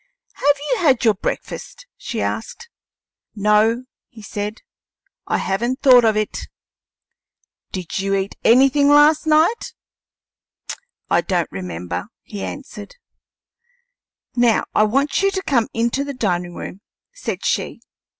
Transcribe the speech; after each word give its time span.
"Have 0.33 0.55
you 0.71 0.77
had 0.79 1.05
your 1.05 1.13
breakfast?" 1.13 1.85
she 1.95 2.23
asked. 2.23 2.69
"No," 3.35 3.83
he 4.09 4.23
said; 4.23 4.63
"I 5.27 5.37
haven't 5.37 5.83
thought 5.83 6.03
of 6.03 6.17
it." 6.17 6.47
"Did 7.71 7.99
you 7.99 8.15
eat 8.15 8.35
anything 8.43 8.87
last 8.89 9.27
night?" 9.27 9.75
"I 11.11 11.21
don't 11.21 11.51
remember," 11.51 12.07
he 12.23 12.41
answered. 12.43 12.95
"Now 14.35 14.63
I 14.73 14.85
want 14.85 15.21
you 15.21 15.29
to 15.29 15.43
come 15.43 15.67
into 15.71 16.03
the 16.03 16.15
dining 16.15 16.55
room," 16.55 16.81
said 17.13 17.45
she. 17.45 17.79